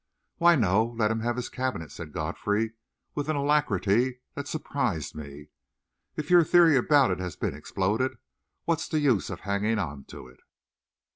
"Why, 0.37 0.55
no; 0.55 0.95
let 0.97 1.11
him 1.11 1.19
have 1.19 1.35
his 1.35 1.47
cabinet," 1.47 1.91
said 1.91 2.11
Godfrey, 2.11 2.73
with 3.13 3.29
an 3.29 3.35
alacrity 3.35 4.17
that 4.33 4.47
surprised 4.47 5.13
me. 5.13 5.49
"If 6.15 6.31
your 6.31 6.43
theory 6.43 6.75
about 6.75 7.11
it 7.11 7.19
has 7.19 7.35
been 7.35 7.53
exploded, 7.53 8.17
what's 8.65 8.87
the 8.87 8.99
use 8.99 9.29
of 9.29 9.41
hanging 9.41 9.77
on 9.77 10.05
to 10.05 10.27
it?" 10.27 10.39